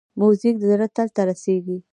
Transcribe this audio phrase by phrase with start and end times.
[0.19, 1.77] موزیک د زړه تل ته رسېږي.